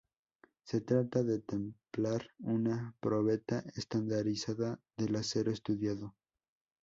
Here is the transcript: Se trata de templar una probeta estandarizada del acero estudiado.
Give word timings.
Se 0.63 0.81
trata 0.81 1.21
de 1.21 1.41
templar 1.41 2.31
una 2.39 2.95
probeta 3.01 3.63
estandarizada 3.75 4.79
del 4.97 5.15
acero 5.17 5.51
estudiado. 5.51 6.15